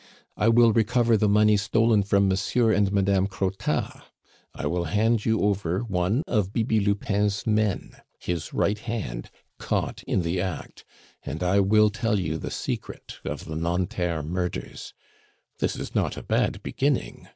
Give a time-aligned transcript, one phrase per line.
[0.35, 4.01] I will recover the money stolen from Monsieur and Madame Crottat;
[4.51, 9.29] I will hand you over one of Bibi Lupin's men, his right hand,
[9.59, 10.85] caught in the act;
[11.21, 14.95] and I will tell you the secret of the Nanterre murders.
[15.59, 17.27] This is not a bad beginning.